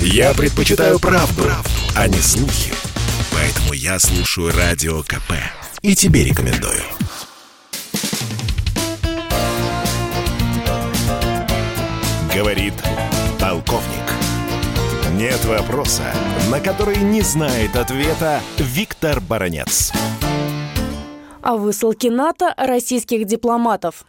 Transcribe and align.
Я 0.00 0.34
предпочитаю 0.34 0.98
правду, 0.98 1.42
правду, 1.42 1.70
а 1.94 2.08
не 2.08 2.18
слухи. 2.18 2.72
Поэтому 3.32 3.72
я 3.72 3.98
слушаю 3.98 4.52
Радио 4.56 5.02
КП. 5.02 5.32
И 5.82 5.94
тебе 5.94 6.24
рекомендую. 6.24 6.82
Говорит 12.34 12.74
полковник. 13.40 14.06
Нет 15.12 15.42
вопроса, 15.46 16.12
на 16.50 16.60
который 16.60 16.98
не 16.98 17.22
знает 17.22 17.76
ответа 17.76 18.40
Виктор 18.58 19.20
Баранец. 19.20 19.92
О 21.42 21.56
высылке 21.56 22.10
НАТО 22.10 22.52
российских 22.56 23.24
дипломатов. 23.24 24.04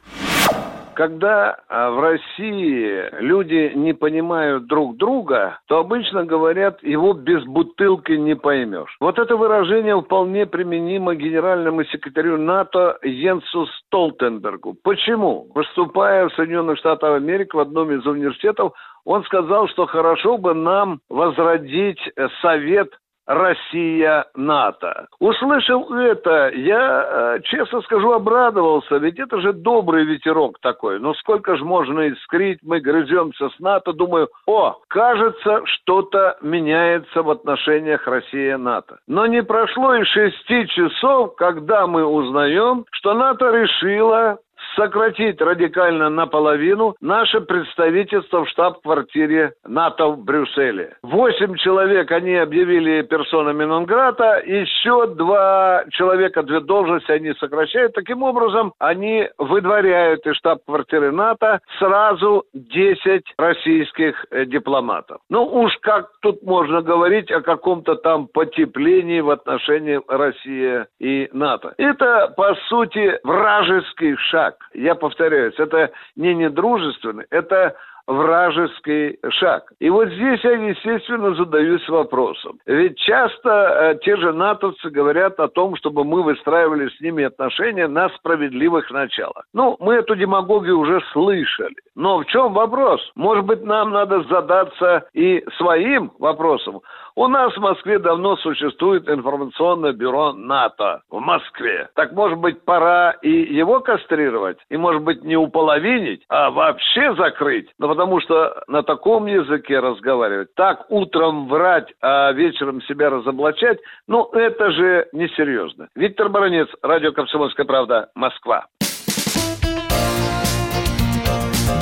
Когда 0.97 1.59
а, 1.69 1.91
в 1.91 1.99
России 1.99 3.03
люди 3.21 3.71
не 3.75 3.93
понимают 3.93 4.65
друг 4.65 4.97
друга, 4.97 5.59
то 5.67 5.77
обычно 5.77 6.25
говорят, 6.25 6.81
его 6.81 7.13
без 7.13 7.43
бутылки 7.43 8.13
не 8.13 8.35
поймешь. 8.35 8.97
Вот 8.99 9.19
это 9.19 9.37
выражение 9.37 10.01
вполне 10.01 10.47
применимо 10.47 11.13
генеральному 11.13 11.83
секретарю 11.83 12.37
НАТО 12.37 12.97
Йенсу 13.03 13.67
Столтенбергу. 13.67 14.75
Почему? 14.81 15.45
Выступая 15.53 16.29
в 16.29 16.33
Соединенных 16.33 16.79
Штатах 16.79 17.17
Америки 17.17 17.55
в 17.55 17.59
одном 17.59 17.91
из 17.91 18.03
университетов, 18.07 18.73
он 19.05 19.23
сказал, 19.25 19.67
что 19.67 19.85
хорошо 19.85 20.39
бы 20.39 20.55
нам 20.55 21.01
возродить 21.09 22.01
совет 22.41 22.89
Россия-НАТО. 23.27 25.07
Услышал 25.19 25.93
это, 25.93 26.49
я, 26.55 27.35
э, 27.35 27.39
честно 27.43 27.81
скажу, 27.81 28.13
обрадовался, 28.13 28.97
ведь 28.97 29.19
это 29.19 29.41
же 29.41 29.53
добрый 29.53 30.05
ветерок 30.05 30.59
такой. 30.61 30.99
Ну 30.99 31.13
сколько 31.15 31.57
же 31.57 31.65
можно 31.65 32.09
искрить, 32.09 32.59
мы 32.63 32.79
грыземся 32.79 33.49
с 33.49 33.59
НАТО, 33.59 33.91
думаю, 33.93 34.29
о, 34.45 34.77
кажется, 34.87 35.61
что-то 35.65 36.37
меняется 36.41 37.21
в 37.21 37.29
отношениях 37.29 38.07
Россия-НАТО. 38.07 38.99
Но 39.07 39.25
не 39.25 39.43
прошло 39.43 39.93
и 39.95 40.03
шести 40.05 40.67
часов, 40.67 41.35
когда 41.35 41.85
мы 41.85 42.05
узнаем, 42.05 42.85
что 42.91 43.13
НАТО 43.13 43.51
решила 43.51 44.37
сократить 44.75 45.41
радикально 45.41 46.09
наполовину 46.09 46.95
наше 47.01 47.41
представительство 47.41 48.45
в 48.45 48.49
штаб-квартире 48.49 49.53
НАТО 49.65 50.07
в 50.09 50.23
Брюсселе. 50.23 50.95
Восемь 51.03 51.55
человек 51.55 52.11
они 52.11 52.35
объявили 52.35 53.01
персонами 53.01 53.63
Нонграта, 53.63 54.41
еще 54.45 55.07
два 55.07 55.83
человека, 55.91 56.43
две 56.43 56.59
должности 56.59 57.11
они 57.11 57.33
сокращают. 57.33 57.93
Таким 57.93 58.23
образом, 58.23 58.73
они 58.79 59.27
выдворяют 59.37 60.25
из 60.25 60.35
штаб-квартиры 60.37 61.11
НАТО 61.11 61.59
сразу 61.79 62.45
10 62.53 63.23
российских 63.37 64.25
э, 64.31 64.45
дипломатов. 64.45 65.19
Ну 65.29 65.43
уж 65.43 65.75
как 65.81 66.11
тут 66.21 66.43
можно 66.43 66.81
говорить 66.81 67.31
о 67.31 67.41
каком-то 67.41 67.95
там 67.95 68.27
потеплении 68.27 69.21
в 69.21 69.29
отношении 69.29 69.99
России 70.07 70.85
и 70.99 71.29
НАТО. 71.33 71.73
Это, 71.77 72.33
по 72.35 72.55
сути, 72.69 73.19
вражеский 73.23 74.15
шаг. 74.29 74.46
Я 74.73 74.95
повторяюсь, 74.95 75.55
это 75.57 75.91
не 76.15 76.33
недружественный, 76.33 77.25
это 77.29 77.75
вражеский 78.07 79.19
шаг. 79.31 79.71
И 79.79 79.89
вот 79.89 80.07
здесь 80.09 80.41
я, 80.43 80.51
естественно, 80.51 81.35
задаюсь 81.35 81.87
вопросом. 81.89 82.57
Ведь 82.65 82.97
часто 82.97 83.49
э, 83.49 83.95
те 84.01 84.15
же 84.15 84.31
натовцы 84.31 84.89
говорят 84.89 85.39
о 85.39 85.49
том, 85.49 85.75
чтобы 85.75 86.05
мы 86.05 86.23
выстраивали 86.23 86.87
с 86.87 87.01
ними 87.01 87.25
отношения 87.25 87.87
на 87.87 88.09
справедливых 88.09 88.89
началах. 88.91 89.45
Ну, 89.53 89.75
мы 89.79 89.95
эту 89.95 90.15
демагогию 90.15 90.79
уже 90.79 91.01
слышали. 91.11 91.75
Но 91.95 92.19
в 92.19 92.25
чем 92.27 92.53
вопрос? 92.53 93.01
Может 93.15 93.45
быть, 93.45 93.63
нам 93.63 93.91
надо 93.91 94.23
задаться 94.23 95.09
и 95.13 95.43
своим 95.57 96.11
вопросом. 96.17 96.81
У 97.17 97.27
нас 97.27 97.51
в 97.51 97.59
Москве 97.59 97.97
давно 97.97 98.35
существует 98.37 99.09
информационное 99.09 99.91
бюро 99.91 100.33
НАТО 100.33 101.01
в 101.09 101.19
Москве. 101.19 101.89
Так, 101.95 102.11
может 102.11 102.37
быть, 102.37 102.63
пора 102.63 103.09
и 103.23 103.55
его 103.55 103.79
кастрировать? 103.79 104.59
И, 104.69 104.77
может 104.77 105.01
быть, 105.01 105.23
не 105.23 105.35
уполовинить, 105.35 106.21
а 106.29 106.51
вообще 106.51 107.15
закрыть? 107.15 107.69
Но 107.79 107.87
потому 107.87 108.21
что 108.21 108.61
на 108.67 108.83
таком 108.83 109.25
языке 109.25 109.79
разговаривать, 109.79 110.53
так 110.53 110.85
утром 110.89 111.47
врать, 111.47 111.91
а 112.03 112.31
вечером 112.33 112.83
себя 112.83 113.09
разоблачать, 113.09 113.79
ну, 114.07 114.29
это 114.33 114.69
же 114.69 115.07
несерьезно. 115.11 115.87
Виктор 115.95 116.29
Баранец, 116.29 116.67
Радио 116.83 117.13
«Комсомольская 117.13 117.65
правда», 117.65 118.09
Москва. 118.13 118.67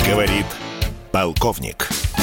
Говорит 0.08 0.46
полковник. 1.12 2.15